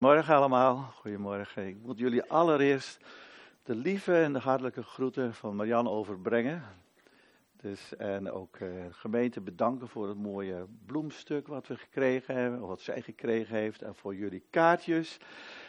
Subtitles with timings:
[0.00, 1.66] Morgen allemaal, goedemorgen.
[1.66, 2.98] Ik moet jullie allereerst
[3.62, 6.62] de lieve en de hartelijke groeten van Marianne overbrengen.
[7.56, 12.60] Dus, en ook uh, de gemeente bedanken voor het mooie bloemstuk wat we gekregen hebben,
[12.60, 13.82] wat zij gekregen heeft.
[13.82, 15.18] En voor jullie kaartjes,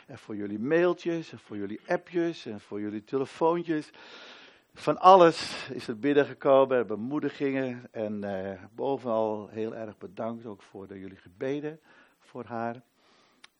[0.07, 3.89] en voor jullie mailtjes, en voor jullie appjes, en voor jullie telefoontjes.
[4.73, 7.87] Van alles is er binnengekomen, bemoedigingen.
[7.91, 11.79] En uh, bovenal heel erg bedankt ook voor de, jullie gebeden
[12.19, 12.81] voor haar.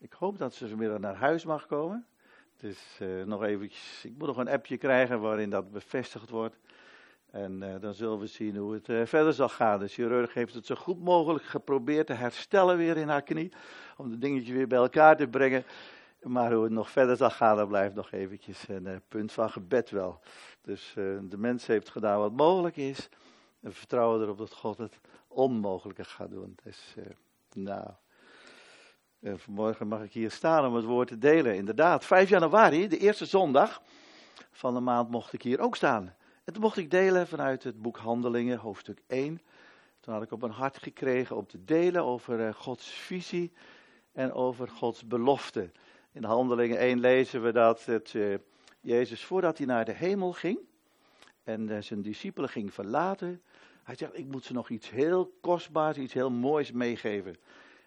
[0.02, 2.06] Ik hoop dat ze vanmiddag naar huis mag komen.
[2.58, 6.58] Dus nog eventjes, ik moet nog een appje krijgen waarin dat bevestigd wordt.
[7.32, 9.80] En uh, dan zullen we zien hoe het uh, verder zal gaan.
[9.80, 13.52] De chirurg heeft het zo goed mogelijk geprobeerd te herstellen weer in haar knie.
[13.98, 15.64] Om de dingetjes weer bij elkaar te brengen.
[16.22, 19.90] Maar hoe het nog verder zal gaan, dat blijft nog eventjes een punt van gebed
[19.90, 20.20] wel.
[20.62, 23.10] Dus de mens heeft gedaan wat mogelijk is.
[23.62, 26.56] En we vertrouwen erop dat God het onmogelijke gaat doen.
[26.64, 26.96] Dus,
[27.54, 27.90] nou...
[29.22, 31.56] En vanmorgen mag ik hier staan om het woord te delen.
[31.56, 33.82] Inderdaad, 5 januari, de eerste zondag
[34.52, 36.16] van de maand, mocht ik hier ook staan.
[36.44, 39.42] En toen mocht ik delen vanuit het boek Handelingen, hoofdstuk 1.
[40.00, 43.52] Toen had ik op mijn hart gekregen om te delen over uh, Gods visie
[44.12, 45.70] en over Gods belofte.
[46.12, 48.36] In Handelingen 1 lezen we dat het, uh,
[48.80, 50.60] Jezus, voordat hij naar de hemel ging
[51.44, 53.42] en zijn discipelen ging verlaten,
[53.84, 57.36] hij zegt, ik moet ze nog iets heel kostbaars, iets heel moois meegeven.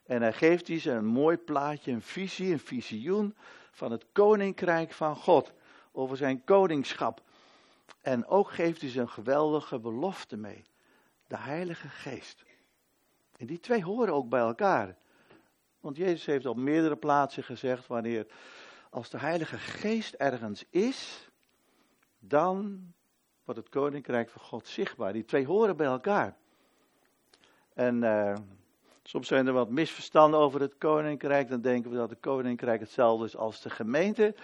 [0.05, 3.35] En hij geeft die ze een mooi plaatje, een visie, een visioen
[3.71, 5.53] van het koninkrijk van God.
[5.93, 7.23] Over zijn koningschap.
[8.01, 10.65] En ook geeft hij ze een geweldige belofte mee.
[11.27, 12.45] De Heilige Geest.
[13.37, 14.97] En die twee horen ook bij elkaar.
[15.81, 18.27] Want Jezus heeft op meerdere plaatsen gezegd, wanneer
[18.91, 21.31] als de Heilige Geest ergens is,
[22.19, 22.87] dan
[23.45, 25.13] wordt het koninkrijk van God zichtbaar.
[25.13, 26.37] Die twee horen bij elkaar.
[27.75, 28.35] En uh,
[29.07, 31.49] Soms zijn er wat misverstanden over het koninkrijk.
[31.49, 34.35] Dan denken we dat het koninkrijk hetzelfde is als de gemeente.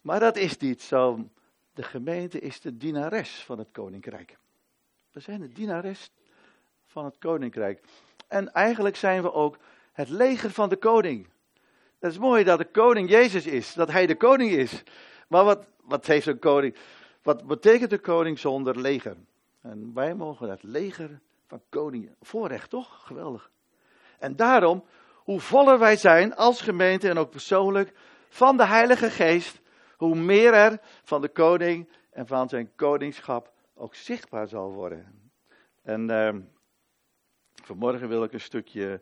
[0.00, 1.28] Maar dat is niet zo.
[1.72, 4.38] De gemeente is de dienares van het koninkrijk.
[5.12, 6.10] We zijn de dienares
[6.86, 7.80] van het koninkrijk.
[8.28, 9.58] En eigenlijk zijn we ook
[9.92, 11.28] het leger van de koning.
[11.98, 14.82] Dat is mooi dat de koning Jezus is, dat hij de koning is.
[15.28, 16.76] Maar wat, wat heeft een koning?
[17.22, 19.16] Wat betekent de koning zonder leger?
[19.60, 22.14] En wij mogen het leger van koningen.
[22.20, 23.06] Voorrecht toch?
[23.06, 23.50] Geweldig.
[24.18, 24.84] En daarom,
[25.14, 27.92] hoe voller wij zijn als gemeente en ook persoonlijk
[28.28, 29.60] van de Heilige Geest,
[29.96, 35.30] hoe meer er van de koning en van zijn koningschap ook zichtbaar zal worden.
[35.82, 36.34] En uh,
[37.64, 39.00] vanmorgen wil ik een stukje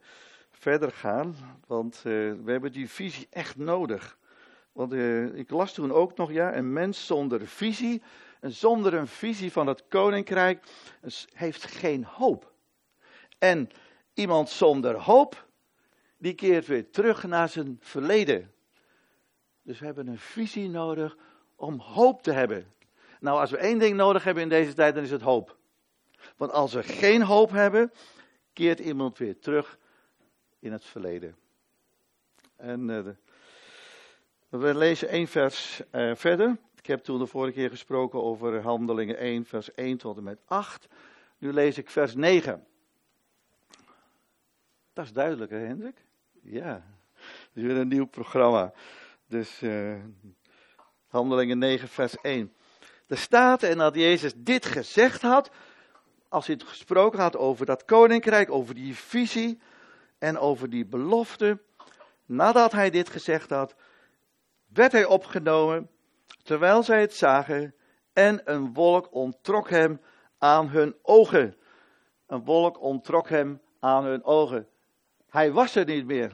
[0.50, 4.18] verder gaan, want uh, we hebben die visie echt nodig.
[4.72, 8.02] Want uh, ik las toen ook nog, ja, een mens zonder visie,
[8.40, 10.64] en zonder een visie van het koninkrijk,
[11.32, 12.52] heeft geen hoop.
[13.38, 13.70] En
[14.16, 15.48] Iemand zonder hoop,
[16.18, 18.52] die keert weer terug naar zijn verleden.
[19.62, 21.16] Dus we hebben een visie nodig
[21.56, 22.72] om hoop te hebben.
[23.20, 25.56] Nou, als we één ding nodig hebben in deze tijd, dan is het hoop.
[26.36, 27.92] Want als we geen hoop hebben,
[28.52, 29.78] keert iemand weer terug
[30.58, 31.36] in het verleden.
[32.56, 33.00] En uh,
[34.48, 36.56] we lezen één vers uh, verder.
[36.76, 40.38] Ik heb toen de vorige keer gesproken over Handelingen 1, vers 1 tot en met
[40.44, 40.86] 8.
[41.38, 42.66] Nu lees ik vers 9.
[44.96, 46.04] Dat is duidelijk, hè, Hendrik?
[46.42, 46.82] Ja,
[47.52, 48.72] is weer een nieuw programma.
[49.26, 49.94] Dus uh,
[51.06, 52.52] Handelingen 9, vers 1.
[53.06, 55.50] Er staat, en dat Jezus dit gezegd had,
[56.28, 59.60] als hij het gesproken had over dat koninkrijk, over die visie
[60.18, 61.62] en over die belofte.
[62.26, 63.74] Nadat hij dit gezegd had,
[64.66, 65.90] werd hij opgenomen,
[66.42, 67.74] terwijl zij het zagen,
[68.12, 70.00] en een wolk onttrok hem
[70.38, 71.56] aan hun ogen.
[72.26, 74.68] Een wolk onttrok hem aan hun ogen.
[75.28, 76.32] Hij was er niet meer.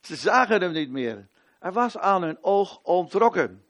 [0.00, 1.28] Ze zagen hem niet meer.
[1.58, 3.64] Hij was aan hun oog ontrokken.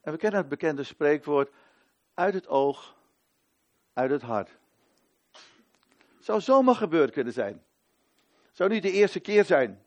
[0.00, 1.50] En we kennen het bekende spreekwoord:
[2.14, 2.96] uit het oog,
[3.92, 4.50] uit het hart.
[6.18, 7.62] Zou zomaar gebeurd kunnen zijn.
[8.52, 9.82] Zou niet de eerste keer zijn.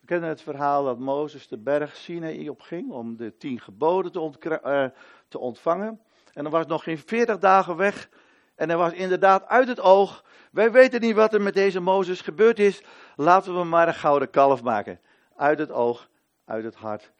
[0.00, 4.60] We kennen het verhaal dat Mozes de berg Sinai opging om de tien geboden te,
[4.64, 4.86] uh,
[5.28, 6.00] te ontvangen.
[6.32, 8.08] En dan was nog geen veertig dagen weg
[8.56, 10.24] en hij was inderdaad uit het oog.
[10.50, 12.82] Wij weten niet wat er met deze Mozes gebeurd is.
[13.16, 15.00] Laten we maar een gouden kalf maken.
[15.36, 16.08] Uit het oog,
[16.44, 17.12] uit het hart.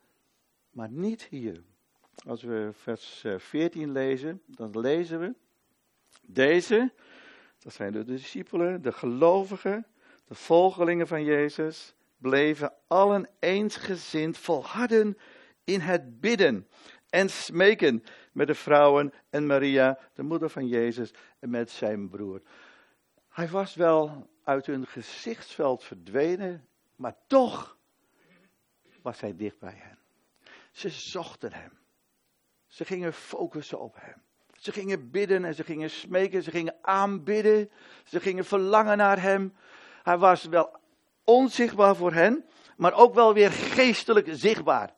[0.70, 1.62] Maar niet hier.
[2.26, 5.34] Als we vers 14 eh, lezen, dan lezen we.
[6.22, 6.92] Deze,
[7.58, 9.86] dat zijn de discipelen, de gelovigen,
[10.24, 15.18] de volgelingen van Jezus, bleven allen eensgezind volharden
[15.64, 16.68] in het bidden
[17.10, 18.04] en smeken
[18.36, 22.42] met de vrouwen en Maria, de moeder van Jezus, en met zijn broer.
[23.28, 27.78] Hij was wel uit hun gezichtsveld verdwenen, maar toch
[29.02, 29.98] was hij dicht bij hen.
[30.70, 31.78] Ze zochten hem.
[32.66, 34.22] Ze gingen focussen op hem.
[34.52, 37.70] Ze gingen bidden en ze gingen smeken, ze gingen aanbidden,
[38.04, 39.54] ze gingen verlangen naar hem.
[40.02, 40.76] Hij was wel
[41.24, 42.44] onzichtbaar voor hen,
[42.76, 44.94] maar ook wel weer geestelijk zichtbaar.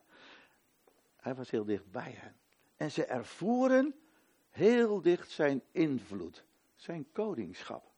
[1.16, 2.37] Hij was heel dicht bij hen.
[2.78, 3.94] En ze ervoeren
[4.50, 6.44] heel dicht zijn invloed,
[6.74, 7.92] zijn koningschap.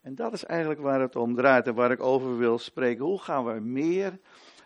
[0.00, 3.04] En dat is eigenlijk waar het om draait en waar ik over wil spreken.
[3.04, 4.18] Hoe gaan we meer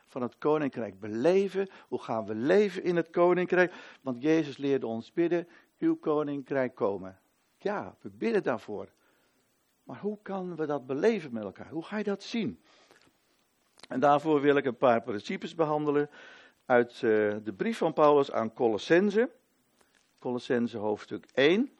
[0.06, 1.69] van het koninkrijk beleven?
[1.88, 3.75] Hoe gaan we leven in het koninkrijk?
[4.02, 5.49] Want Jezus leerde ons bidden,
[5.79, 7.19] uw koninkrijk komen.
[7.58, 8.88] Ja, we bidden daarvoor.
[9.82, 11.69] Maar hoe kunnen we dat beleven met elkaar?
[11.69, 12.61] Hoe ga je dat zien?
[13.88, 16.11] En daarvoor wil ik een paar principes behandelen
[16.70, 17.00] uit eh,
[17.44, 19.31] de brief van Paulus aan Colossense.
[20.19, 21.61] Colossense hoofdstuk 1.
[21.61, 21.70] Een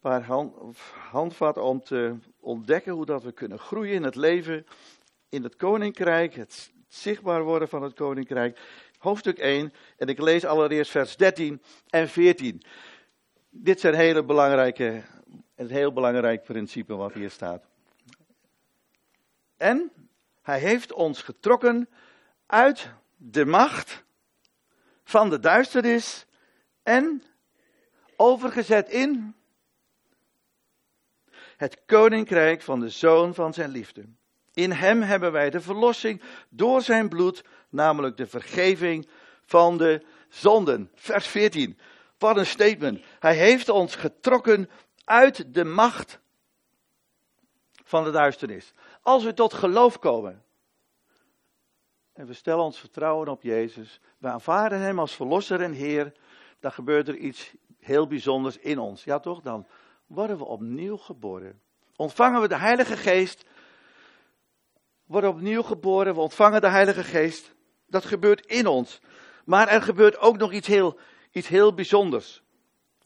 [0.00, 0.78] paar hand,
[1.10, 4.66] handvatten om te ontdekken hoe dat we kunnen groeien in het leven
[5.28, 8.60] in het koninkrijk, het zichtbaar worden van het koninkrijk.
[8.98, 12.62] Hoofdstuk 1, en ik lees allereerst vers 13 en 14.
[13.50, 15.02] Dit zijn hele belangrijke,
[15.54, 17.64] een heel belangrijk principe wat hier staat.
[19.56, 19.92] En
[20.42, 21.88] hij heeft ons getrokken
[22.46, 24.04] uit de macht
[25.04, 26.26] van de duisternis
[26.82, 27.22] en
[28.16, 29.34] overgezet in
[31.56, 34.04] het koninkrijk van de zoon van zijn liefde.
[34.52, 39.08] In hem hebben wij de verlossing door zijn bloed, namelijk de vergeving
[39.44, 40.90] van de zonden.
[40.94, 41.78] Vers 14.
[42.18, 43.04] Wat een statement.
[43.18, 44.70] Hij heeft ons getrokken
[45.04, 46.20] uit de macht
[47.84, 48.72] van de duisternis.
[49.02, 50.42] Als we tot geloof komen
[52.18, 56.12] en we stellen ons vertrouwen op Jezus, we aanvaarden Hem als Verlosser en Heer,
[56.60, 59.04] dan gebeurt er iets heel bijzonders in ons.
[59.04, 59.40] Ja toch?
[59.40, 59.66] Dan
[60.06, 61.60] worden we opnieuw geboren.
[61.96, 63.44] Ontvangen we de Heilige Geest
[65.04, 67.54] worden opnieuw geboren, we ontvangen de Heilige Geest.
[67.86, 69.00] Dat gebeurt in ons.
[69.44, 70.98] Maar er gebeurt ook nog iets heel,
[71.30, 72.42] iets heel bijzonders.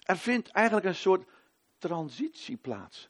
[0.02, 1.24] Er vindt eigenlijk een soort
[1.78, 3.08] transitie plaats.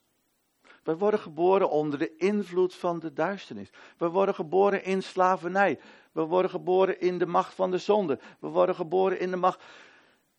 [0.83, 3.71] We worden geboren onder de invloed van de duisternis.
[3.97, 5.79] We worden geboren in slavernij.
[6.13, 8.19] We worden geboren in de macht van de zonde.
[8.39, 9.63] We worden geboren in de macht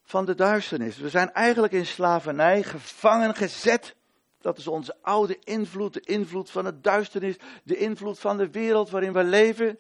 [0.04, 0.98] van de duisternis.
[0.98, 3.96] We zijn eigenlijk in slavernij gevangen gezet
[4.44, 8.90] dat is onze oude invloed, de invloed van het duisternis, de invloed van de wereld
[8.90, 9.80] waarin we leven.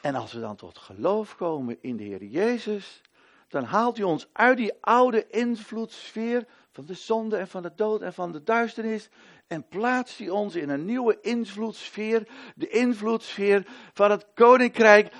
[0.00, 3.00] En als we dan tot geloof komen in de Heer Jezus,
[3.48, 8.02] dan haalt hij ons uit die oude invloedssfeer van de zonde en van de dood
[8.02, 9.08] en van de duisternis
[9.46, 15.12] en plaatst hij ons in een nieuwe invloedssfeer, de invloedssfeer van het koninkrijk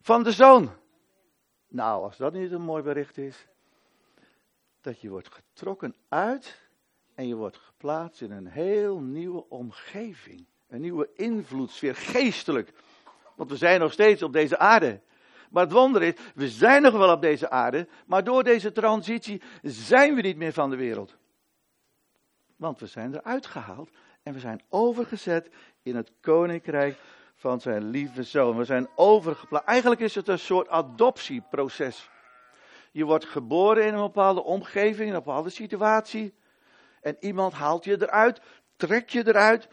[0.00, 0.70] van de zoon.
[1.68, 3.46] Nou, als dat niet een mooi bericht is,
[4.80, 6.60] dat je wordt getrokken uit
[7.14, 10.46] en je wordt geplaatst in een heel nieuwe omgeving.
[10.68, 12.72] Een nieuwe invloedssfeer, geestelijk.
[13.34, 15.00] Want we zijn nog steeds op deze aarde.
[15.50, 19.42] Maar het wonder is, we zijn nog wel op deze aarde, maar door deze transitie
[19.62, 21.16] zijn we niet meer van de wereld.
[22.56, 23.90] Want we zijn eruit gehaald
[24.22, 25.50] en we zijn overgezet
[25.82, 26.98] in het koninkrijk
[27.34, 28.56] van zijn lieve zoon.
[28.56, 29.68] We zijn overgeplaatst.
[29.68, 32.10] Eigenlijk is het een soort adoptieproces.
[32.92, 36.34] Je wordt geboren in een bepaalde omgeving, in een bepaalde situatie.
[37.00, 38.40] En iemand haalt je eruit,
[38.76, 39.68] trekt je eruit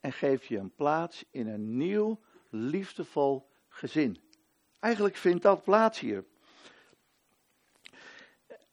[0.00, 2.20] en geeft je een plaats in een nieuw,
[2.50, 4.20] liefdevol gezin.
[4.80, 6.24] Eigenlijk vindt dat plaats hier.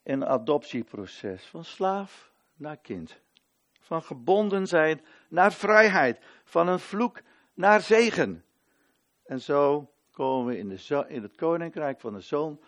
[0.02, 3.20] Een adoptieproces van slaaf naar kind.
[3.80, 6.18] Van gebonden zijn naar vrijheid.
[6.44, 7.20] Van een vloek
[7.54, 8.44] naar zegen.
[9.24, 12.60] En zo komen we in, de, in het koninkrijk van de zoon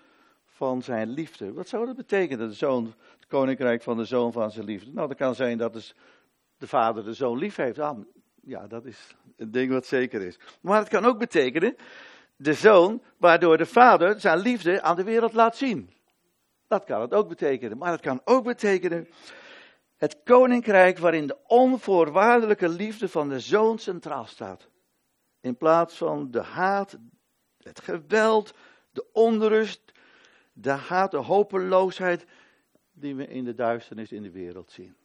[0.47, 1.53] van zijn liefde.
[1.53, 4.91] Wat zou dat betekenen, de zoon, het koninkrijk van de zoon van zijn liefde?
[4.93, 5.95] Nou, dat kan zijn dat dus
[6.59, 7.79] de vader de zoon lief heeft.
[7.79, 7.99] Ah,
[8.43, 10.39] ja, dat is een ding wat zeker is.
[10.61, 11.77] Maar het kan ook betekenen
[12.41, 15.91] de zoon waardoor de vader zijn liefde aan de wereld laat zien.
[16.67, 17.79] Dat kan het ook betekenen.
[17.79, 19.09] Maar het kan ook betekenen
[19.97, 24.69] het koninkrijk waarin de onvoorwaardelijke liefde van de zoon centraal staat.
[25.41, 26.99] In plaats van de haat,
[27.59, 28.55] het geweld,
[28.91, 29.93] de onrust,
[30.53, 32.27] de haat, de hopeloosheid
[32.93, 34.97] die we in de duisternis in de wereld zien.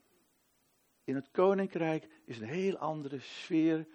[1.04, 3.88] In het koninkrijk is een heel andere sfeer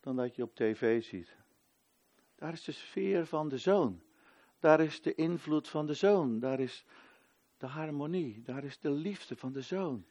[0.00, 1.36] dan dat je op tv ziet.
[2.38, 4.02] Daar is de sfeer van de zoon.
[4.58, 6.38] Daar is de invloed van de zoon.
[6.38, 6.84] Daar is
[7.56, 8.42] de harmonie.
[8.42, 10.04] Daar is de liefde van de zoon.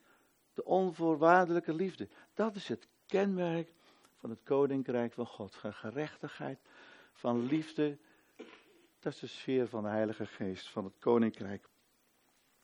[0.53, 2.07] De onvoorwaardelijke liefde.
[2.33, 3.73] Dat is het kenmerk
[4.19, 5.55] van het koninkrijk van God.
[5.55, 6.59] Van gerechtigheid,
[7.13, 7.97] van liefde,
[8.99, 11.67] dat is de sfeer van de Heilige Geest, van het Koninkrijk.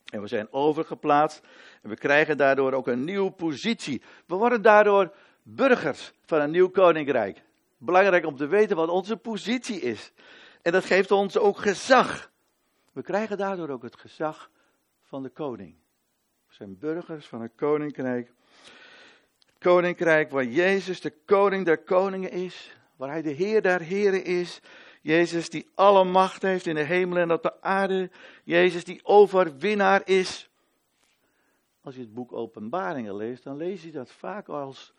[0.06, 1.42] En we zijn overgeplaatst
[1.82, 4.02] en we krijgen daardoor ook een nieuwe positie.
[4.26, 7.44] We worden daardoor burgers van een nieuw koninkrijk.
[7.86, 10.12] Belangrijk om te weten wat onze positie is.
[10.62, 12.32] En dat geeft ons ook gezag.
[12.92, 14.50] We krijgen daardoor ook het gezag
[15.02, 15.76] van de koning.
[16.48, 18.32] We zijn burgers van het koninkrijk.
[19.46, 22.76] Het koninkrijk waar Jezus de koning der koningen is.
[22.96, 24.60] Waar hij de Heer der heren is.
[25.02, 28.10] Jezus die alle macht heeft in de hemel en op de aarde.
[28.44, 30.50] Jezus die overwinnaar is.
[31.82, 34.94] Als je het boek Openbaringen leest, dan lees je dat vaak als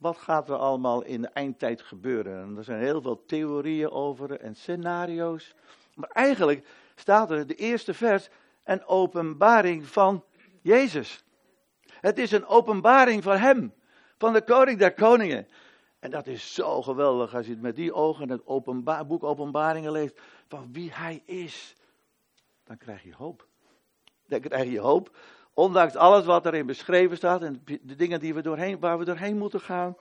[0.00, 2.42] wat gaat er allemaal in de eindtijd gebeuren.
[2.42, 5.54] En er zijn heel veel theorieën over en scenario's.
[5.94, 8.28] Maar eigenlijk staat er de eerste vers
[8.64, 10.24] een openbaring van
[10.62, 11.24] Jezus.
[11.86, 13.74] Het is een openbaring van Hem,
[14.18, 15.48] van de koning der koningen.
[15.98, 19.92] En dat is zo geweldig als je het met die ogen het openba boek Openbaringen
[19.92, 21.74] leest van wie Hij is.
[22.64, 23.46] Dan krijg je hoop.
[24.26, 25.16] Dan krijg je hoop
[25.60, 29.38] Ondanks alles wat erin beschreven staat en de dingen die we doorheen, waar we doorheen
[29.38, 29.96] moeten gaan,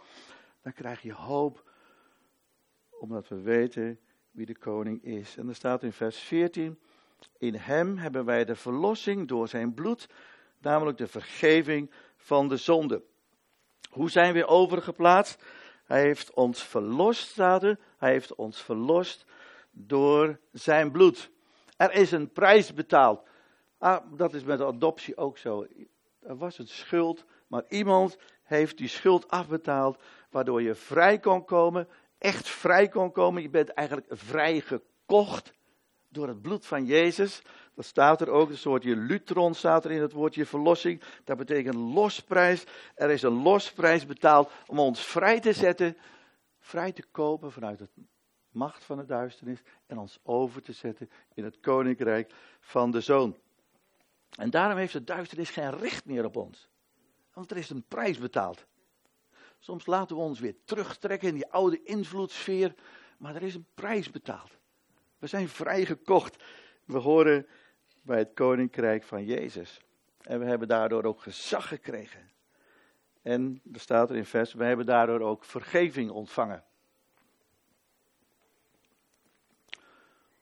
[0.62, 1.72] dan krijg je hoop.
[2.90, 4.00] Omdat we weten
[4.32, 5.38] wie de koning is.
[5.38, 6.80] En er staat in vers 14:
[7.38, 10.10] In hem hebben wij de verlossing door zijn bloed,
[10.60, 13.04] namelijk de vergeving van de zonde.
[13.90, 15.44] Hoe zijn we overgeplaatst?
[15.86, 17.80] Hij heeft ons verlost, staat er.
[17.98, 19.26] Hij heeft ons verlost
[19.72, 21.32] door zijn bloed.
[21.78, 23.28] Er is een prijs betaald.
[23.80, 25.68] Ah, dat is met adoptie ook zo.
[26.20, 31.88] Er was een schuld, maar iemand heeft die schuld afbetaald, waardoor je vrij kon komen,
[32.18, 33.42] echt vrij kon komen.
[33.42, 35.54] Je bent eigenlijk vrij gekocht
[36.08, 37.42] door het bloed van Jezus.
[37.76, 41.02] Dat staat er ook, een soortje lutron staat er in het woordje verlossing.
[41.24, 42.64] Dat betekent losprijs.
[42.96, 45.98] Er is een losprijs betaald om ons vrij te zetten,
[46.60, 47.88] vrij te kopen vanuit de
[48.50, 53.38] macht van de duisternis en ons over te zetten in het koninkrijk van de Zoon.
[54.38, 56.70] En daarom heeft de duisternis geen recht meer op ons.
[57.34, 58.66] Want er is een prijs betaald.
[59.60, 62.76] Soms laten we ons weer terugtrekken in die oude invloedssfeer,
[63.18, 64.52] maar er is een prijs betaald.
[65.18, 66.44] We zijn vrijgekocht.
[66.86, 67.48] We horen
[68.02, 69.82] bij het koninkrijk van Jezus.
[70.22, 72.32] En we hebben daardoor ook gezag gekregen.
[73.22, 76.64] En er staat er in vers, we hebben daardoor ook vergeving ontvangen.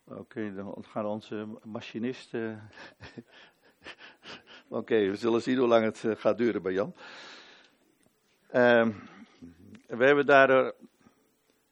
[0.04, 2.70] Oké, dan gaan onze machinisten
[4.70, 6.94] Oké, we zullen zien hoe lang het eh, gaat duren bij Jan.
[8.48, 8.88] Uh,
[9.88, 10.72] we hebben daar,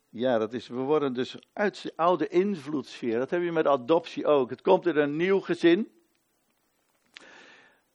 [0.10, 3.20] ja, dat is, we worden dus uit de oude invloedssfeer.
[3.20, 4.50] Dat heb je met adoptie ook.
[4.50, 5.90] Het komt in een nieuw gezin.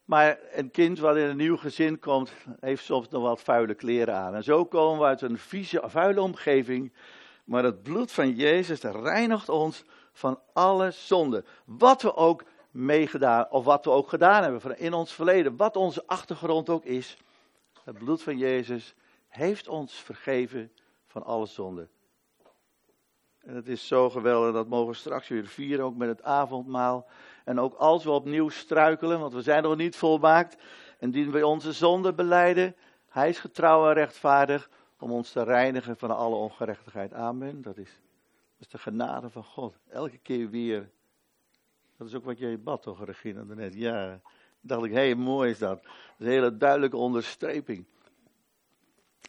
[0.05, 4.15] Maar een kind wat in een nieuw gezin komt, heeft soms nog wat vuile kleren
[4.15, 4.35] aan.
[4.35, 6.93] En zo komen we uit een vieze, vuile omgeving.
[7.45, 11.45] Maar het bloed van Jezus reinigt ons van alle zonde.
[11.65, 16.07] Wat we ook meegedaan, of wat we ook gedaan hebben in ons verleden, wat onze
[16.07, 17.17] achtergrond ook is.
[17.85, 18.95] Het bloed van Jezus
[19.29, 20.73] heeft ons vergeven
[21.07, 21.89] van alle zonde.
[23.41, 27.07] En het is zo geweldig, dat mogen we straks weer vieren, ook met het avondmaal.
[27.45, 30.63] En ook als we opnieuw struikelen, want we zijn nog niet volmaakt,
[30.99, 32.77] en dienen we onze zonde beleiden,
[33.09, 37.13] hij is getrouw en rechtvaardig om ons te reinigen van alle ongerechtigheid.
[37.13, 37.63] Amen.
[37.63, 38.01] Dat is,
[38.57, 39.79] dat is de genade van God.
[39.89, 40.91] Elke keer weer
[42.01, 43.75] dat is ook wat jij bad toch, Regina, net.
[43.75, 44.21] Ja,
[44.61, 45.83] dacht ik, hé, hey, mooi is dat.
[45.83, 47.87] Dat is een hele duidelijke onderstreping.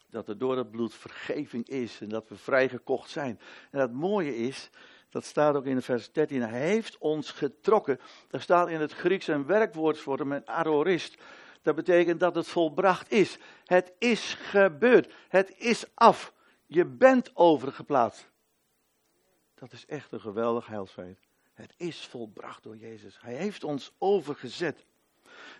[0.10, 3.40] Dat er door het bloed vergeving is en dat we vrijgekocht zijn.
[3.72, 4.70] En het mooie is,
[5.10, 8.00] dat staat ook in vers 13, hij heeft ons getrokken.
[8.28, 11.22] Daar staat in het Grieks een werkwoord voor hem, een arorist.
[11.62, 13.38] Dat betekent dat het volbracht is.
[13.66, 15.13] Het is gebeurd.
[15.28, 16.34] Het is af.
[16.66, 18.30] Je bent overgeplaatst.
[19.54, 21.30] Dat is echt een geweldig heilsfeit.
[21.62, 23.18] Het is volbracht door Jezus.
[23.22, 24.86] Hij heeft ons overgezet.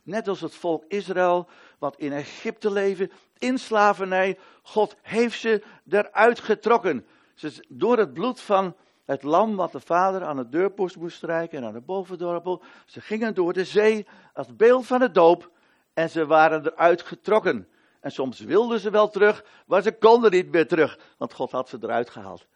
[0.03, 1.48] Net als het volk Israël,
[1.79, 4.38] wat in Egypte leefde, in slavernij.
[4.62, 7.05] God heeft ze eruit getrokken.
[7.34, 11.58] Ze, door het bloed van het lam wat de vader aan de deurpost moest strijken
[11.58, 12.63] en aan de bovendorpel.
[12.86, 15.51] Ze gingen door de zee als beeld van de doop
[15.93, 17.67] en ze waren eruit getrokken.
[18.00, 21.70] En soms wilden ze wel terug, maar ze konden niet meer terug, want God had
[21.70, 22.48] ze eruit gehaald.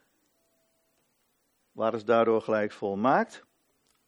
[1.76, 3.46] Waren ze daardoor gelijk volmaakt?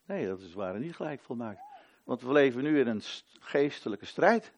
[0.06, 1.60] Nee, dat is, waren niet gelijk volmaakt.
[2.04, 3.02] Want we leven nu in een
[3.40, 4.52] geestelijke strijd.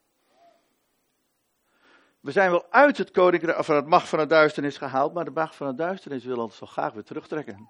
[2.19, 5.31] We zijn wel uit het koninkrijk van het macht van de duisternis gehaald, maar de
[5.31, 7.69] macht van de duisternis wil ons zo graag weer terugtrekken.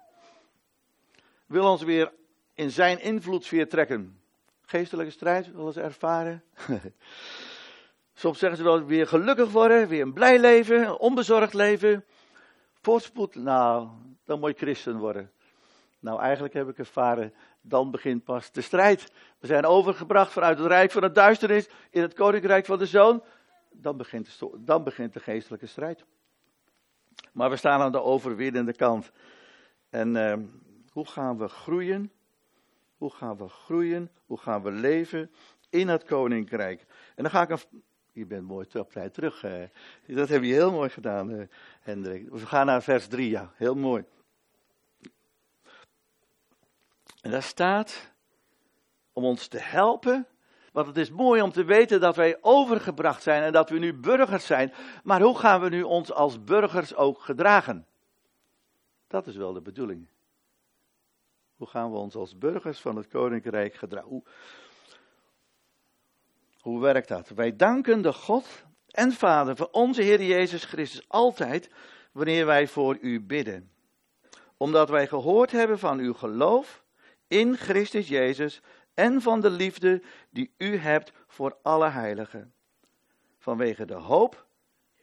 [1.46, 2.12] Wil ons weer
[2.54, 4.20] in zijn invloedssfeer trekken.
[4.60, 6.44] Geestelijke strijd, willen ze ervaren.
[8.14, 12.04] Soms zeggen ze wel weer gelukkig worden, weer een blij leven, een onbezorgd leven.
[12.80, 13.88] Voorspoed, nou,
[14.30, 15.30] dan moet je christen worden.
[16.00, 19.12] Nou, eigenlijk heb ik ervaren, dan begint pas de strijd.
[19.38, 23.22] We zijn overgebracht vanuit het rijk van de duisternis in het koninkrijk van de zoon.
[23.70, 26.04] Dan begint de, dan begint de geestelijke strijd.
[27.32, 29.10] Maar we staan aan de overwinnende kant.
[29.88, 30.34] En uh,
[30.92, 32.12] hoe gaan we groeien?
[32.96, 34.10] Hoe gaan we groeien?
[34.26, 35.30] Hoe gaan we leven
[35.70, 36.86] in het koninkrijk?
[37.14, 37.82] En dan ga ik een.
[38.12, 39.44] Je bent mooi op tijd terug.
[40.06, 41.42] Dat heb je heel mooi gedaan, uh,
[41.80, 42.28] Hendrik.
[42.28, 43.52] We gaan naar vers 3, ja.
[43.54, 44.04] Heel mooi.
[47.22, 48.12] En daar staat
[49.12, 50.26] om ons te helpen.
[50.72, 53.94] Want het is mooi om te weten dat wij overgebracht zijn en dat we nu
[53.94, 54.72] burgers zijn.
[55.02, 57.86] Maar hoe gaan we nu ons als burgers ook gedragen?
[59.06, 60.06] Dat is wel de bedoeling.
[61.56, 64.08] Hoe gaan we ons als burgers van het koninkrijk gedragen?
[64.08, 64.22] Hoe,
[66.60, 67.28] hoe werkt dat?
[67.28, 71.70] Wij danken de God en Vader voor onze Heer Jezus Christus altijd
[72.12, 73.70] wanneer wij voor u bidden.
[74.56, 76.84] Omdat wij gehoord hebben van uw geloof
[77.30, 78.60] in Christus Jezus
[78.94, 82.54] en van de liefde die u hebt voor alle heiligen.
[83.38, 84.46] Vanwege de hoop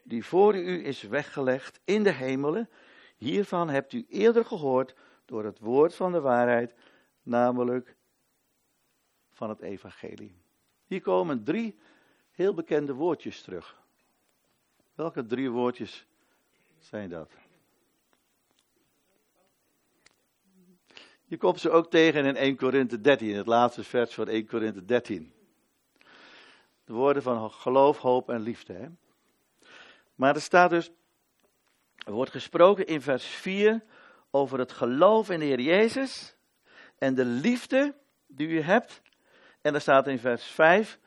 [0.04, 2.70] die voor u is weggelegd in de hemelen,
[3.18, 6.74] hiervan hebt u eerder gehoord door het woord van de waarheid,
[7.24, 7.96] namelijk
[9.32, 10.42] van het evangelie.
[10.86, 11.80] Hier komen drie
[12.32, 13.82] heel bekende woordjes terug.
[14.96, 16.08] Welke drie woordjes
[16.80, 17.47] zijn dat?
[21.30, 24.86] Je komt ze ook tegen in 1 Korinthe 13, het laatste vers van 1 Korinthe
[24.86, 25.34] 13.
[26.86, 28.74] De woorden van geloof, hoop en liefde.
[28.74, 28.88] Hè?
[30.16, 30.92] Maar er staat dus,
[31.96, 33.84] er wordt gesproken in vers 4
[34.32, 36.36] over het geloof in de Heer Jezus
[36.98, 37.96] en de liefde
[38.28, 39.02] die u hebt.
[39.62, 41.00] En er staat in vers 5,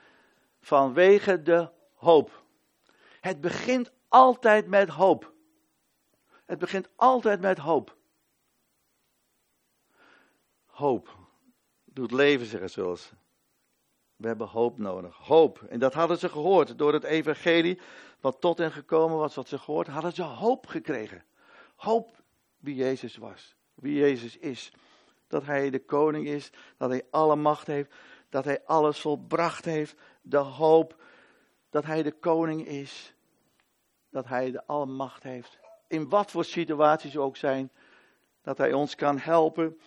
[0.61, 2.43] vanwege de hoop.
[3.21, 5.33] Het begint altijd met hoop.
[6.47, 7.99] Het begint altijd met hoop
[10.81, 11.17] hoop.
[11.85, 13.13] Doet leven, zeggen zoals.
[14.17, 15.17] We hebben hoop nodig.
[15.17, 15.63] Hoop.
[15.69, 17.81] En dat hadden ze gehoord door het evangelie.
[18.21, 21.25] Wat tot hen gekomen was, wat ze gehoord hadden ze hoop gekregen.
[21.77, 22.23] Hoop
[22.59, 23.55] wie Jezus was.
[23.75, 24.73] Wie Jezus is.
[25.29, 26.51] Dat hij de koning is.
[26.77, 27.95] Dat hij alle macht heeft.
[28.29, 29.95] Dat hij alles volbracht heeft.
[30.23, 31.03] De hoop
[31.71, 33.15] dat hij de koning is.
[34.11, 35.59] Dat hij de alle macht heeft.
[35.87, 37.71] In wat voor situaties ook zijn.
[38.43, 39.81] Dat hij ons kan helpen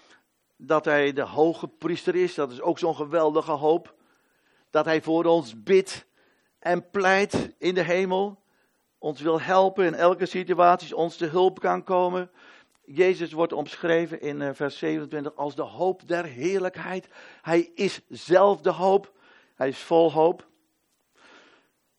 [0.66, 2.36] dat hij de hoge priester is.
[2.36, 3.96] Dat is ook zo'n geweldige hoop.
[4.70, 6.06] Dat hij voor ons bidt
[6.60, 8.42] en pleit in de hemel.
[8.98, 12.32] Ons wil helpen in elke situatie, ons te hulp kan komen.
[12.86, 17.08] Jezus wordt omschreven in eh, vers 27 als de hoop der heerlijkheid.
[17.42, 19.12] Hij is zelf de hoop.
[19.56, 20.48] Hij is vol hoop.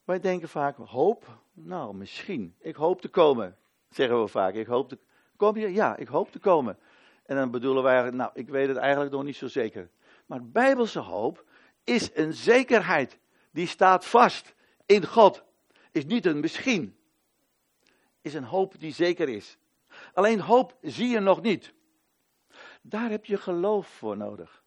[0.03, 1.25] Wij denken vaak, hoop?
[1.53, 2.55] Nou, misschien.
[2.59, 3.57] Ik hoop te komen,
[3.89, 4.53] zeggen we vaak.
[4.53, 4.97] Ik hoop te...
[5.35, 5.73] Kom je?
[5.73, 6.77] Ja, ik hoop te komen.
[7.25, 9.89] En dan bedoelen wij eigenlijk, nou, ik weet het eigenlijk nog niet zo zeker.
[10.25, 11.45] Maar bijbelse hoop
[11.83, 13.19] is een zekerheid.
[13.51, 15.43] Die staat vast in God.
[15.91, 16.97] Is niet een misschien.
[18.21, 19.57] Is een hoop die zeker is.
[20.13, 21.73] Alleen hoop zie je nog niet.
[22.81, 24.63] Daar heb je geloof voor nodig.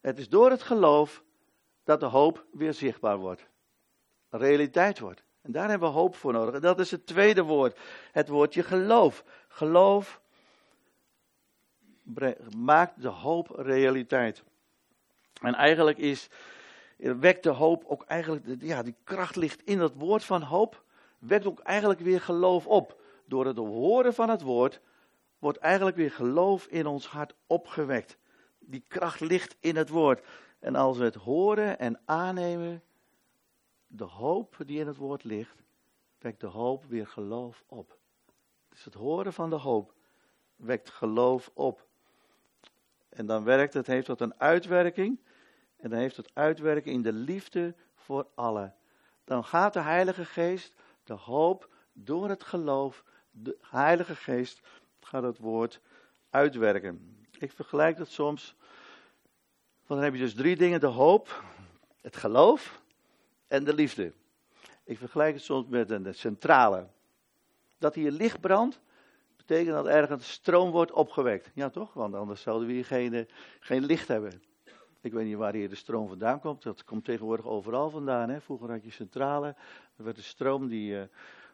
[0.00, 1.24] Het is door het geloof
[1.84, 3.48] dat de hoop weer zichtbaar wordt.
[4.30, 5.24] Realiteit wordt.
[5.42, 6.54] En daar hebben we hoop voor nodig.
[6.54, 7.78] En dat is het tweede woord.
[8.12, 9.24] Het woordje geloof.
[9.48, 10.22] Geloof
[12.56, 14.42] maakt de hoop realiteit.
[15.40, 16.28] En eigenlijk is,
[16.96, 20.84] wekt de hoop ook eigenlijk, ja, die kracht ligt in het woord van hoop,
[21.18, 23.02] wekt ook eigenlijk weer geloof op.
[23.26, 24.80] Door het horen van het woord
[25.38, 28.16] wordt eigenlijk weer geloof in ons hart opgewekt.
[28.58, 30.26] Die kracht ligt in het woord.
[30.58, 32.82] En als we het horen en aannemen,
[33.86, 35.62] de hoop die in het woord ligt,
[36.18, 37.98] wekt de hoop weer geloof op.
[38.68, 39.94] Dus het horen van de hoop
[40.56, 41.86] wekt geloof op.
[43.14, 45.18] En dan werkt het, heeft dat een uitwerking.
[45.76, 48.74] En dan heeft het uitwerking in de liefde voor allen.
[49.24, 50.74] Dan gaat de Heilige Geest,
[51.04, 54.60] de hoop, door het geloof, de Heilige Geest
[55.00, 55.80] gaat het woord
[56.30, 57.26] uitwerken.
[57.38, 58.56] Ik vergelijk dat soms.
[59.86, 61.42] Want dan heb je dus drie dingen: de hoop,
[62.00, 62.82] het geloof
[63.46, 64.12] en de liefde.
[64.84, 66.86] Ik vergelijk het soms met een centrale.
[67.78, 68.80] Dat hier licht brandt,
[69.46, 71.50] betekent dat ergens stroom wordt opgewekt.
[71.54, 71.92] Ja, toch?
[71.92, 73.24] Want anders zouden we hier geen, eh,
[73.60, 74.42] geen licht hebben.
[75.00, 76.62] Ik weet niet waar hier de stroom vandaan komt.
[76.62, 78.28] Dat komt tegenwoordig overal vandaan.
[78.28, 78.40] Hè?
[78.40, 79.46] Vroeger had je centrale.
[79.96, 81.02] Er werd de stroom die uh,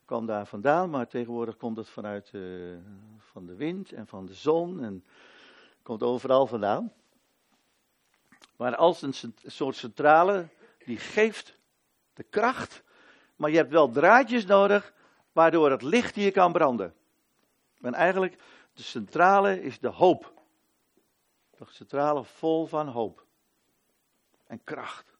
[0.04, 0.90] kwam daar vandaan.
[0.90, 2.76] Maar tegenwoordig komt het vanuit uh,
[3.18, 4.82] van de wind en van de zon.
[4.82, 5.04] En
[5.82, 6.92] komt overal vandaan.
[8.56, 9.14] Maar als een
[9.46, 10.48] soort centrale
[10.84, 11.58] die geeft
[12.12, 12.82] de kracht.
[13.36, 14.94] Maar je hebt wel draadjes nodig
[15.32, 16.94] waardoor het licht hier kan branden.
[17.80, 20.42] En eigenlijk, de centrale is de hoop.
[21.50, 23.26] De centrale vol van hoop.
[24.46, 25.18] En kracht.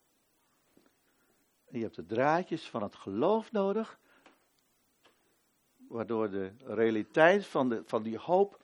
[1.65, 3.99] En je hebt de draadjes van het geloof nodig.
[5.77, 8.63] waardoor de realiteit van, de, van die hoop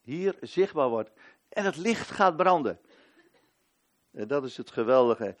[0.00, 1.10] hier zichtbaar wordt.
[1.48, 2.80] En het licht gaat branden.
[4.10, 5.36] En dat is het geweldige.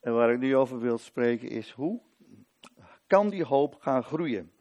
[0.00, 2.00] En waar ik nu over wil spreken is hoe
[3.06, 4.52] kan die hoop gaan groeien?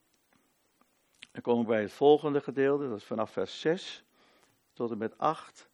[1.32, 4.04] Dan kom ik bij het volgende gedeelte, dat is vanaf vers 6
[4.74, 5.70] tot en met 8.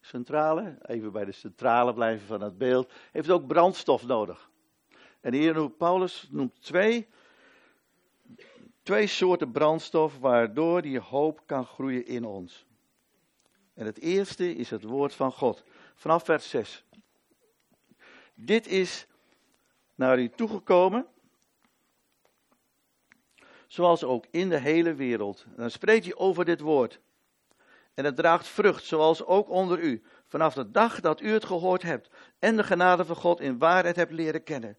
[0.00, 4.50] Centrale, even bij de centrale blijven van het beeld, heeft ook brandstof nodig.
[5.20, 7.08] En hier noemt Paulus noemt twee,
[8.82, 12.66] twee soorten brandstof waardoor die hoop kan groeien in ons.
[13.74, 15.64] En het eerste is het woord van God.
[15.94, 16.84] Vanaf vers 6.
[18.34, 19.06] Dit is
[19.94, 21.06] naar u toegekomen,
[23.72, 25.44] zoals ook in de hele wereld.
[25.56, 27.00] Dan spreekt hij over dit woord.
[27.94, 31.82] En het draagt vrucht, zoals ook onder u, vanaf de dag dat u het gehoord
[31.82, 34.78] hebt en de genade van God in waarheid hebt leren kennen.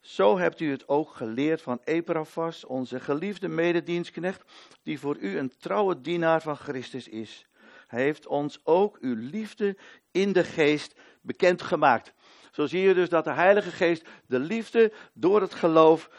[0.00, 4.42] Zo hebt u het ook geleerd van Epaphras, onze geliefde mededienstknecht,
[4.82, 7.46] die voor u een trouwe dienaar van Christus is.
[7.86, 9.76] Hij heeft ons ook uw liefde
[10.10, 12.14] in de geest bekendgemaakt.
[12.52, 16.10] Zo zie je dus dat de Heilige Geest de liefde door het geloof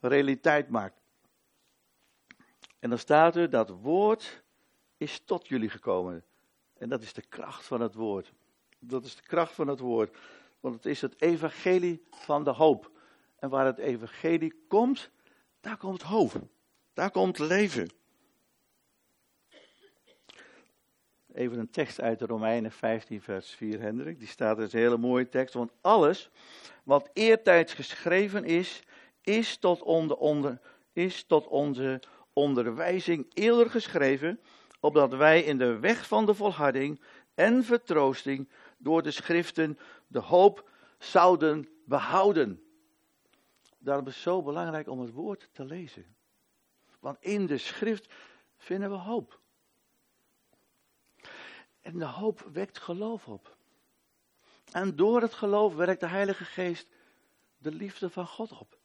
[0.00, 1.06] realiteit maakt.
[2.78, 4.42] En dan staat er dat woord
[4.96, 6.24] is tot jullie gekomen.
[6.78, 8.32] En dat is de kracht van het woord.
[8.78, 10.16] Dat is de kracht van het woord.
[10.60, 12.90] Want het is het evangelie van de hoop.
[13.36, 15.10] En waar het evangelie komt,
[15.60, 16.32] daar komt hoop.
[16.92, 17.88] Daar komt leven.
[21.32, 24.18] Even een tekst uit de Romeinen 15, vers 4, Hendrik.
[24.18, 25.54] Die staat, is een hele mooie tekst.
[25.54, 26.30] Want alles
[26.82, 28.82] wat eertijds geschreven is,
[29.22, 30.60] is tot, onder, onder,
[30.92, 32.00] is tot onze
[32.38, 34.40] onderwijzing eerder geschreven,
[34.80, 37.00] opdat wij in de weg van de volharding
[37.34, 38.48] en vertroosting
[38.78, 42.62] door de schriften de hoop zouden behouden.
[43.78, 46.16] Daarom is het zo belangrijk om het woord te lezen.
[47.00, 48.14] Want in de schrift
[48.56, 49.40] vinden we hoop.
[51.80, 53.56] En de hoop wekt geloof op.
[54.72, 56.88] En door het geloof werkt de Heilige Geest
[57.56, 58.78] de liefde van God op.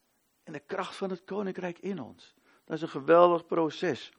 [0.43, 2.35] En de kracht van het koninkrijk in ons.
[2.63, 4.11] Dat is een geweldig proces.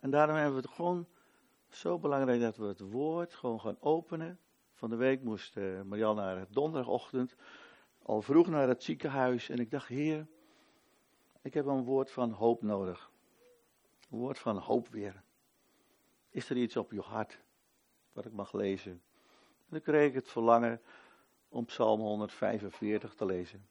[0.00, 1.06] En daarom hebben we het gewoon
[1.68, 4.38] zo belangrijk dat we het woord gewoon gaan openen.
[4.72, 7.36] Van de week moest uh, Marianne naar donderdagochtend
[8.02, 9.48] al vroeg naar het ziekenhuis.
[9.48, 10.26] En ik dacht, heer,
[11.42, 13.10] ik heb een woord van hoop nodig.
[14.10, 15.22] Een woord van hoop weer.
[16.30, 17.40] Is er iets op je hart
[18.12, 18.92] wat ik mag lezen?
[18.92, 20.80] En dan kreeg ik het verlangen
[21.48, 23.68] om Psalm 145 te lezen.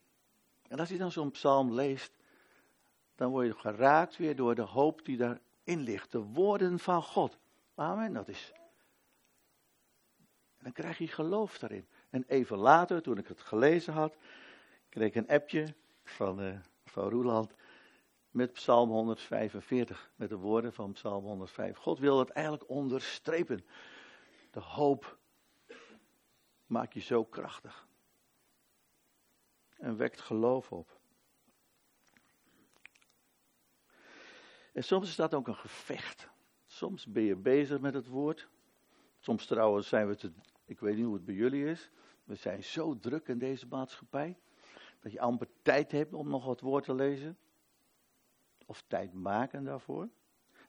[0.68, 2.18] En als je dan zo'n psalm leest,
[3.16, 6.12] dan word je geraakt weer door de hoop die daarin ligt.
[6.12, 7.38] De woorden van God.
[7.76, 8.52] Amen, dat is.
[10.58, 11.88] En dan krijg je geloof daarin.
[12.10, 14.16] En even later, toen ik het gelezen had,
[14.90, 15.74] kreeg ik een appje
[16.04, 17.54] van, uh, van Roeland
[18.30, 21.78] met Psalm 145, met de woorden van Psalm 105.
[21.78, 23.66] God wil het eigenlijk onderstrepen.
[24.52, 25.18] De hoop
[26.66, 27.88] maakt je zo krachtig.
[29.78, 31.00] En wekt geloof op.
[34.76, 36.30] En soms is dat ook een gevecht.
[36.66, 38.48] Soms ben je bezig met het woord.
[39.20, 40.32] Soms trouwens zijn we te,
[40.66, 41.90] ik weet niet hoe het bij jullie is.
[42.24, 44.38] We zijn zo druk in deze maatschappij.
[45.00, 47.38] Dat je amper tijd hebt om nog wat woord te lezen.
[48.66, 50.10] Of tijd maken daarvoor.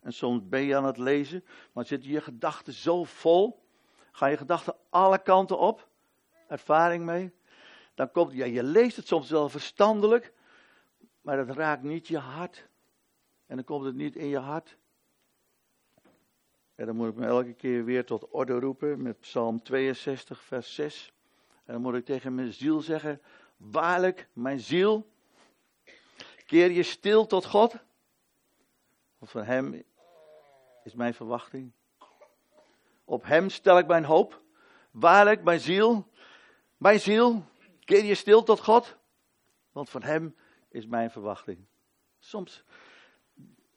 [0.01, 3.69] En soms ben je aan het lezen, maar zitten je gedachten zo vol.
[4.13, 5.89] Gaan je gedachten alle kanten op.
[6.49, 7.35] Ervaring mee.
[7.95, 10.33] Dan komt, ja, je leest het soms wel verstandelijk,
[11.21, 12.69] maar het raakt niet je hart.
[13.47, 14.77] En dan komt het niet in je hart.
[16.75, 20.75] En dan moet ik me elke keer weer tot orde roepen met Psalm 62, vers
[20.75, 21.13] 6.
[21.65, 23.21] En dan moet ik tegen mijn ziel zeggen:
[23.57, 25.11] Waarlijk, mijn ziel,
[26.47, 27.77] keer je stil tot God.
[29.19, 29.85] Want van Hem
[30.85, 31.73] is mijn verwachting.
[33.05, 34.43] Op Hem stel ik mijn hoop.
[34.91, 36.09] Waarlijk, mijn ziel,
[36.77, 37.45] mijn ziel,
[37.85, 38.97] keer je stil tot God.
[39.73, 40.37] Want van Hem
[40.69, 41.67] is mijn verwachting.
[42.19, 42.65] Soms,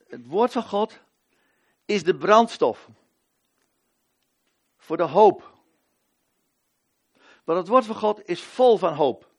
[0.10, 1.00] het woord van God
[1.86, 2.90] is de brandstof
[4.78, 5.58] voor de hoop
[7.50, 9.30] want het woord van God is vol van hoop.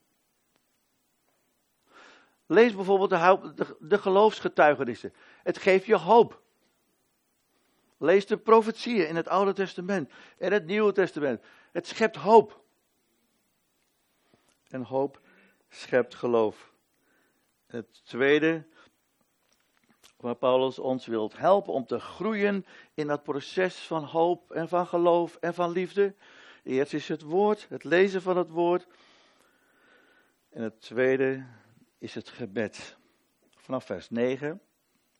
[2.46, 5.14] Lees bijvoorbeeld de, de, de geloofsgetuigenissen.
[5.42, 6.42] Het geeft je hoop.
[7.98, 11.44] Lees de profetieën in het Oude Testament en het Nieuwe Testament.
[11.72, 12.60] Het schept hoop.
[14.68, 15.20] En hoop
[15.68, 16.72] schept geloof.
[17.66, 18.66] Het tweede,
[20.20, 24.86] waar Paulus ons wil helpen om te groeien in dat proces van hoop en van
[24.86, 26.14] geloof en van liefde,
[26.62, 28.86] Eerst is het woord, het lezen van het woord.
[30.50, 31.46] En het tweede
[31.98, 32.98] is het gebed.
[33.56, 34.60] vanaf vers 9.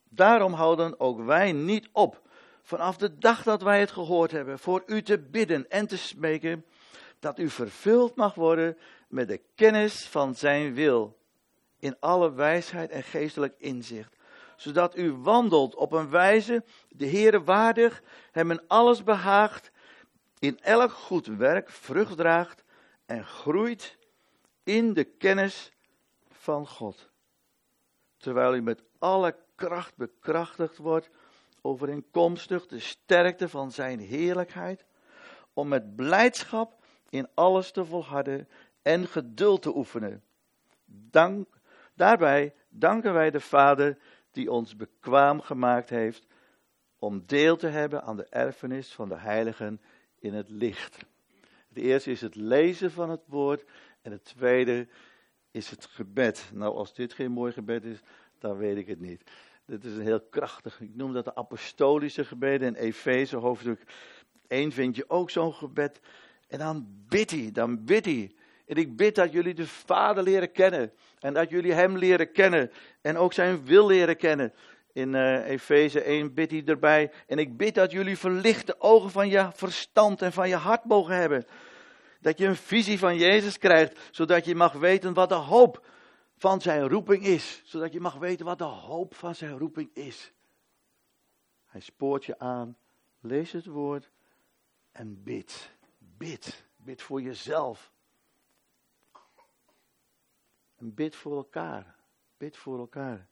[0.09, 2.23] Daarom houden ook wij niet op,
[2.63, 6.65] vanaf de dag dat wij het gehoord hebben, voor u te bidden en te smeken,
[7.19, 11.19] dat u vervuld mag worden met de kennis van zijn wil,
[11.79, 14.17] in alle wijsheid en geestelijk inzicht,
[14.61, 19.71] zodat u wandelt op een wijze de Heere waardig, hem in alles behaagt,
[20.39, 22.65] in elk goed werk vrucht draagt
[23.07, 23.99] en groeit
[24.63, 25.73] in de kennis
[26.31, 27.11] van God.
[28.17, 31.11] Terwijl u met alle kracht bekrachtigd wordt,
[31.61, 34.85] overeenkomstig de sterkte van zijn heerlijkheid,
[35.53, 38.49] om met blijdschap in alles te volharden
[38.83, 40.23] en geduld te oefenen.
[41.95, 43.99] Daarbij danken wij de Vader
[44.31, 46.27] die ons bekwaam gemaakt heeft
[46.99, 49.81] om deel te hebben aan de erfenis van de heiligen
[50.19, 50.97] in het licht.
[51.69, 53.65] Het eerste is het lezen van het woord
[54.03, 54.89] en het tweede
[55.51, 56.51] is het gebed.
[56.55, 58.01] Nou, als dit geen mooi gebed is,
[58.39, 59.31] dan weet ik het niet.
[59.67, 62.69] Dit is een heel krachtig, ik noem dat de apostolische gebeden.
[62.69, 63.83] In Efeze hoofdstuk
[64.47, 66.01] 1 vind je ook zo'n gebed.
[66.49, 68.35] En dan bidt hij, dan bidt hij.
[68.71, 70.93] En ik bid dat jullie de Vader leren kennen.
[71.19, 72.71] En dat jullie Hem leren kennen.
[73.01, 74.53] En ook zijn wil leren kennen.
[74.93, 77.13] In uh, Efeze 1 bidt hij erbij.
[77.27, 81.15] En ik bid dat jullie verlichte ogen van je verstand en van je hart mogen
[81.15, 81.47] hebben.
[82.21, 85.87] Dat je een visie van Jezus krijgt, zodat je mag weten wat de hoop
[86.37, 87.63] van zijn roeping is.
[87.65, 90.33] Zodat je mag weten wat de hoop van zijn roeping is.
[91.67, 92.77] Hij spoort je aan,
[93.21, 94.11] lees het woord
[94.93, 95.71] en bid.
[95.99, 96.65] Bid.
[96.77, 97.93] Bid voor jezelf.
[100.81, 101.97] En bid voor elkaar.
[102.37, 103.29] Bid voor elkaar.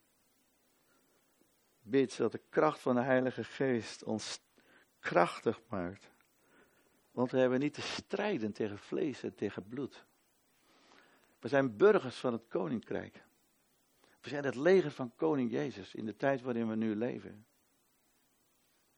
[1.81, 4.41] Bid zodat de kracht van de Heilige Geest ons
[4.99, 6.11] krachtig maakt.
[7.11, 10.07] Want we hebben niet te strijden tegen vlees en tegen bloed.
[11.39, 13.25] We zijn burgers van het koninkrijk.
[14.21, 17.47] We zijn het leger van koning Jezus in de tijd waarin we nu leven.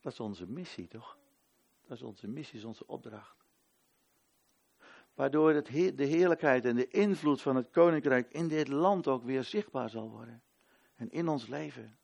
[0.00, 1.18] Dat is onze missie, toch?
[1.82, 3.39] Dat is onze missie, is onze opdracht.
[5.14, 9.44] Waardoor het de heerlijkheid en de invloed van het koninkrijk in dit land ook weer
[9.44, 10.42] zichtbaar zal worden.
[10.96, 11.98] En in ons leven.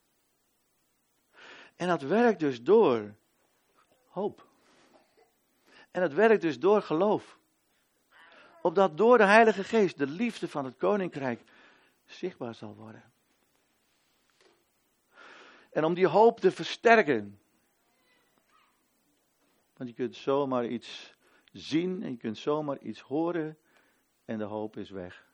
[1.76, 3.14] En dat werkt dus door
[4.08, 4.46] hoop.
[5.90, 7.38] En het werkt dus door geloof.
[8.62, 11.42] Opdat door de Heilige Geest de liefde van het koninkrijk
[12.04, 13.12] zichtbaar zal worden.
[15.70, 17.40] En om die hoop te versterken.
[19.76, 21.15] Want je kunt zomaar iets
[21.56, 23.58] zien en je kunt zomaar iets horen
[24.24, 25.26] en de hoop is weg.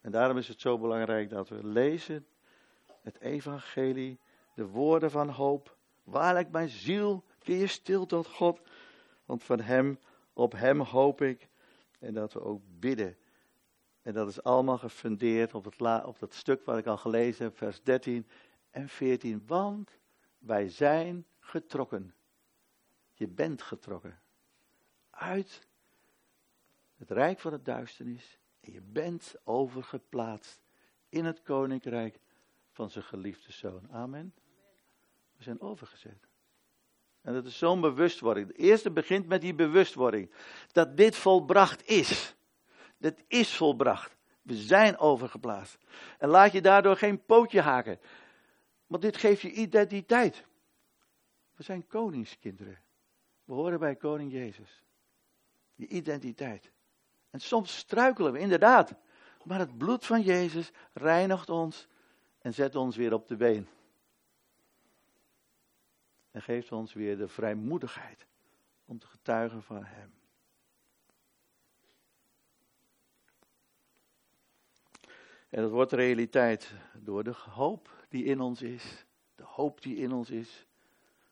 [0.00, 2.26] En daarom is het zo belangrijk dat we lezen
[3.02, 4.18] het evangelie,
[4.54, 5.76] de woorden van hoop.
[6.04, 8.60] Waarlijk mijn ziel, keer stil tot God,
[9.24, 9.98] want van hem,
[10.32, 11.48] op hem hoop ik.
[11.98, 13.16] En dat we ook bidden.
[14.02, 17.56] En dat is allemaal gefundeerd op, het op dat stuk wat ik al gelezen heb,
[17.56, 18.26] vers 13
[18.70, 19.42] en 14.
[19.46, 19.90] Want
[20.38, 22.14] wij zijn getrokken.
[23.18, 24.20] Je bent getrokken.
[25.10, 25.66] Uit
[26.96, 28.38] het rijk van de duisternis.
[28.60, 30.62] En je bent overgeplaatst
[31.08, 32.20] in het koninkrijk
[32.70, 33.90] van zijn geliefde zoon.
[33.90, 34.34] Amen.
[35.36, 36.28] We zijn overgezet.
[37.20, 38.46] En dat is zo'n bewustwording.
[38.46, 40.30] Het eerste begint met die bewustwording.
[40.72, 42.36] Dat dit volbracht is.
[42.98, 44.16] Dit is volbracht.
[44.42, 45.78] We zijn overgeplaatst.
[46.18, 48.00] En laat je daardoor geen pootje haken.
[48.86, 50.44] Want dit geeft je identiteit.
[51.54, 52.86] We zijn koningskinderen.
[53.48, 54.82] We horen bij koning Jezus.
[55.74, 56.70] Je identiteit.
[57.30, 58.94] En soms struikelen we, inderdaad.
[59.44, 61.88] Maar het bloed van Jezus reinigt ons
[62.38, 63.68] en zet ons weer op de been.
[66.30, 68.26] En geeft ons weer de vrijmoedigheid
[68.84, 70.12] om te getuigen van Hem.
[75.48, 79.06] En dat wordt realiteit door de hoop die in ons is.
[79.34, 80.67] De hoop die in ons is.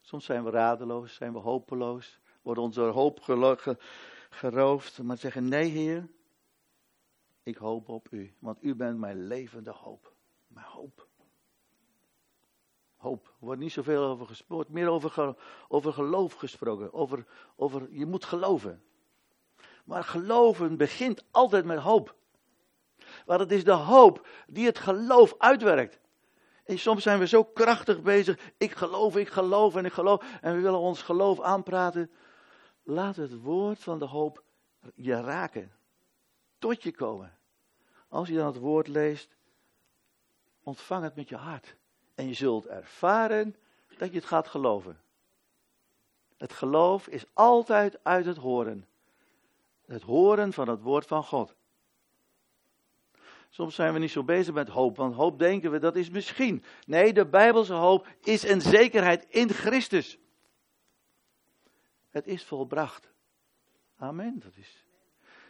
[0.07, 3.21] Soms zijn we radeloos, zijn we hopeloos, wordt onze hoop
[4.31, 5.03] geroofd.
[5.03, 6.09] Maar zeggen, nee Heer,
[7.43, 10.13] ik hoop op U, want U bent mijn levende hoop.
[10.47, 11.07] Mijn hoop.
[12.97, 13.27] Hoop.
[13.27, 15.37] Er wordt niet zoveel over gesproken, meer over,
[15.69, 16.93] over geloof gesproken.
[16.93, 18.83] Over, over je moet geloven.
[19.85, 22.15] Maar geloven begint altijd met hoop.
[23.25, 25.99] Want het is de hoop die het geloof uitwerkt.
[26.67, 28.53] En soms zijn we zo krachtig bezig.
[28.57, 30.25] Ik geloof, ik geloof en ik geloof.
[30.41, 32.11] En we willen ons geloof aanpraten.
[32.83, 34.45] Laat het woord van de hoop
[34.95, 35.73] je raken.
[36.59, 37.39] Tot je komen.
[38.09, 39.37] Als je dan het woord leest,
[40.63, 41.77] ontvang het met je hart.
[42.15, 43.57] En je zult ervaren
[43.99, 45.01] dat je het gaat geloven.
[46.37, 48.89] Het geloof is altijd uit het horen.
[49.87, 51.55] Het horen van het woord van God.
[53.57, 56.65] Soms zijn we niet zo bezig met hoop, want hoop denken we dat is misschien.
[56.87, 60.19] Nee, de Bijbelse hoop is een zekerheid in Christus.
[62.11, 63.13] Het is volbracht.
[63.97, 64.39] Amen.
[64.39, 64.85] Dat is.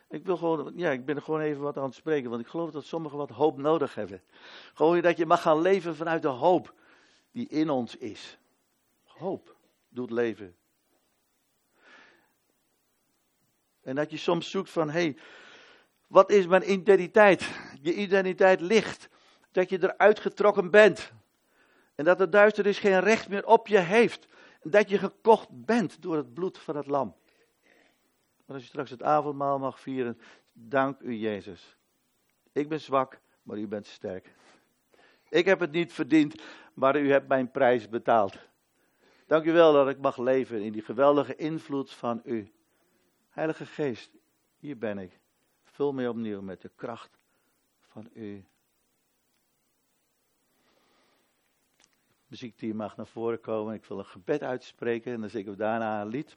[0.09, 2.49] Ik wil gewoon, ja, ik ben er gewoon even wat aan het spreken, want ik
[2.49, 4.23] geloof dat sommigen wat hoop nodig hebben.
[4.75, 6.75] Gewoon dat je mag gaan leven vanuit de hoop
[7.31, 8.39] die in ons is.
[9.05, 9.57] Hoop
[9.89, 10.57] doet leven.
[13.83, 15.17] En dat je soms zoekt van, hey,
[16.07, 17.51] wat is mijn identiteit?
[17.83, 19.09] Je identiteit ligt.
[19.51, 21.13] Dat je eruit getrokken bent.
[21.95, 24.27] En dat de duisternis geen recht meer op je heeft.
[24.63, 27.17] En dat je gekocht bent door het bloed van het lam.
[28.45, 30.21] Maar als je straks het avondmaal mag vieren,
[30.53, 31.77] dank u Jezus.
[32.53, 34.35] Ik ben zwak, maar u bent sterk.
[35.29, 36.43] Ik heb het niet verdiend,
[36.75, 38.39] maar u hebt mijn prijs betaald.
[39.27, 42.53] Dank u wel dat ik mag leven in die geweldige invloed van u.
[43.29, 44.11] Heilige Geest,
[44.59, 45.19] hier ben ik.
[45.65, 47.19] Vul mij opnieuw met de kracht
[47.97, 48.45] van u.
[52.75, 53.75] Mag naar voren komen.
[53.75, 56.37] Ik wil een gebed uitspreken en dan zingen we daarna een lied.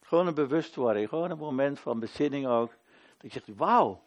[0.00, 2.70] Gewoon een bewustwording, gewoon een moment van bezinning ook.
[3.16, 4.02] Dat je zegt, wauw,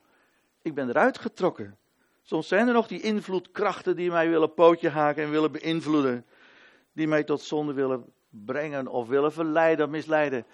[0.62, 1.78] ik ben eruit getrokken.
[2.22, 6.26] Soms zijn er nog die invloedkrachten die mij willen pootje haken en willen beïnvloeden.
[6.94, 10.46] Die mij tot zonde willen brengen of willen verleiden of misleiden.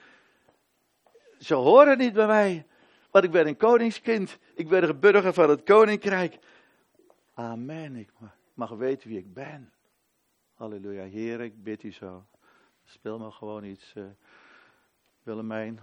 [1.40, 2.66] Ze horen niet bij mij.
[3.12, 4.38] Want ik ben een koningskind.
[4.54, 6.40] Ik ben een burger van het koninkrijk.
[7.34, 7.96] Amen.
[7.96, 8.10] Ik
[8.54, 9.74] mag weten wie ik ben.
[10.54, 11.04] Halleluja.
[11.04, 12.26] Heer, ik bid u zo.
[12.84, 14.04] Speel me gewoon iets, uh,
[15.24, 15.80] Willemijn.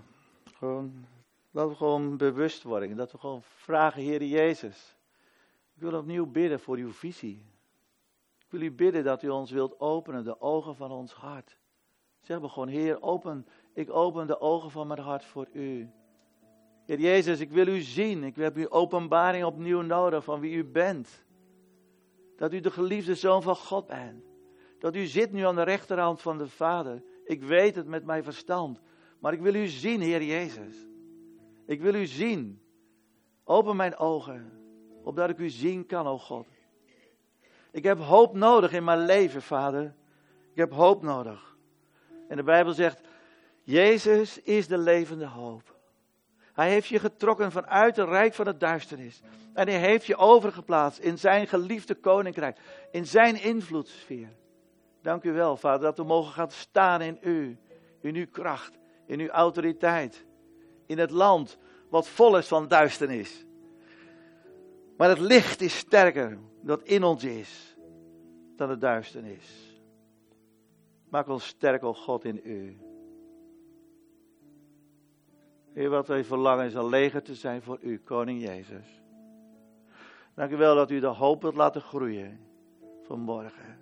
[0.54, 1.06] Gewoon,
[1.50, 2.96] laten we gewoon bewust worden.
[2.96, 4.96] Dat we gewoon vragen, Heer Jezus.
[5.74, 7.42] Ik wil opnieuw bidden voor uw visie.
[8.38, 11.56] Ik wil u bidden dat u ons wilt openen, de ogen van ons hart.
[12.20, 15.90] Zeg maar gewoon, Heer, open, ik open de ogen van mijn hart voor u.
[16.84, 18.24] Heer Jezus, ik wil u zien.
[18.24, 21.24] Ik heb uw openbaring opnieuw nodig van wie u bent.
[22.36, 24.24] Dat u de geliefde zoon van God bent.
[24.78, 27.02] Dat u zit nu aan de rechterhand van de Vader.
[27.24, 28.80] Ik weet het met mijn verstand.
[29.18, 30.76] Maar ik wil u zien, Heer Jezus.
[31.66, 32.62] Ik wil u zien.
[33.44, 34.52] Open mijn ogen,
[35.02, 36.46] opdat ik u zien kan, o God.
[37.70, 39.94] Ik heb hoop nodig in mijn leven, Vader.
[40.50, 41.56] Ik heb hoop nodig.
[42.28, 43.00] En de Bijbel zegt,
[43.64, 45.74] Jezus is de levende hoop.
[46.52, 49.22] Hij heeft je getrokken vanuit het rijk van de duisternis.
[49.52, 52.58] En hij heeft je overgeplaatst in zijn geliefde koninkrijk.
[52.90, 54.28] In zijn invloedssfeer.
[55.02, 57.58] Dank u wel, Vader, dat we mogen gaan staan in u.
[58.00, 60.24] In uw kracht, in uw autoriteit.
[60.86, 63.44] In het land wat vol is van duisternis.
[64.96, 67.76] Maar het licht is sterker dat in ons is
[68.56, 69.78] dan de duisternis.
[71.08, 72.78] Maak ons sterk, o God, in u.
[75.74, 79.02] Heer, wat wij verlangen is een leger te zijn voor u, Koning Jezus.
[80.34, 82.40] Dank u wel dat u de hoop wilt laten groeien
[83.02, 83.78] vanmorgen.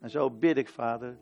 [0.00, 1.16] En zo bid ik, Vader,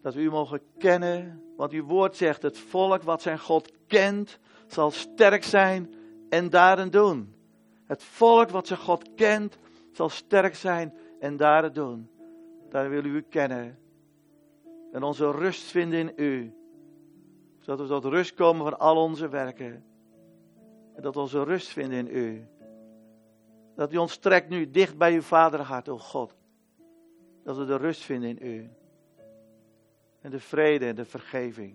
[0.00, 4.38] dat we u mogen kennen, want uw woord zegt, het volk wat zijn God kent,
[4.66, 5.94] zal sterk zijn
[6.28, 7.34] en daarin doen.
[7.84, 9.58] Het volk wat zijn God kent,
[9.92, 12.10] zal sterk zijn en daarin doen.
[12.68, 13.78] Daar willen we u kennen.
[14.92, 16.54] En onze rust vinden in u
[17.66, 19.84] zodat we tot rust komen van al onze werken.
[20.94, 22.46] En dat we onze rust vinden in u.
[23.74, 26.34] Dat u ons trekt nu dicht bij uw vaderhart, o God.
[27.42, 28.70] Dat we de rust vinden in u.
[30.20, 31.74] En de vrede en de vergeving.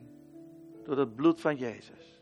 [0.83, 2.21] Door het bloed van Jezus.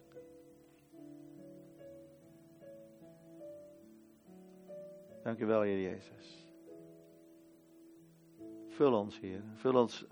[5.24, 6.54] Dank u wel, Heer Jezus.
[8.68, 9.44] Vul ons, Heer.
[9.56, 10.06] Vul ons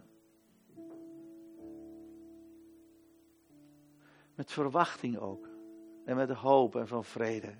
[4.38, 5.50] Met verwachting ook.
[6.06, 7.54] En met hoop en van vrede.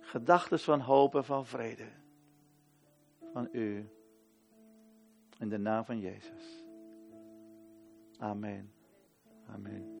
[0.00, 1.88] Gedachten van hoop en van vrede.
[3.32, 3.88] Van u.
[5.38, 6.64] In de naam van Jezus.
[8.18, 8.72] Amen.
[9.46, 9.92] Amen.